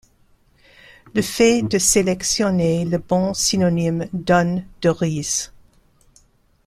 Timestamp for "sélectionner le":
1.77-2.97